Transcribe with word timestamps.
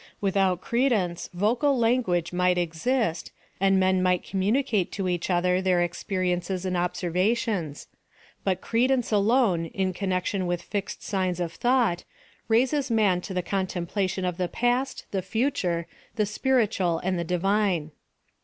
Without 0.19 0.61
cre 0.61 0.89
dence 0.89 1.29
vocal 1.31 1.77
language 1.77 2.33
might 2.33 2.57
exist, 2.57 3.31
and 3.59 3.79
men 3.79 4.01
might 4.01 4.23
communicate 4.23 4.91
to 4.93 5.07
each 5.07 5.29
other 5.29 5.61
their 5.61 5.83
experiences 5.83 6.65
and 6.65 6.75
observations; 6.75 7.85
but 8.43 8.61
credence 8.61 9.11
alone, 9.11 9.67
in 9.67 9.93
connection 9.93 10.39
272 10.41 10.71
PHILOSOPHY 10.71 10.73
OF 10.73 10.73
THE 10.73 10.77
with 10.77 10.89
fixed 10.89 11.03
signs 11.03 11.39
of 11.39 11.53
thought, 11.53 12.03
raises 12.47 12.89
man 12.89 13.21
to 13.21 13.33
the 13.35 13.43
con 13.43 13.67
templation 13.67 14.27
of 14.27 14.37
the 14.37 14.47
past— 14.47 15.05
the 15.11 15.21
future— 15.21 15.85
the 16.15 16.25
spiritual 16.25 16.97
and 16.97 17.19
the 17.19 17.23
Divine. 17.23 17.91